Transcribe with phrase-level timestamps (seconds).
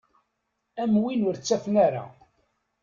[0.81, 2.05] Am win ur ttafen ara.